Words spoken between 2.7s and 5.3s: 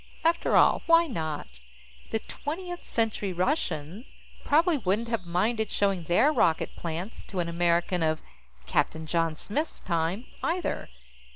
Century Russians probably wouldn't have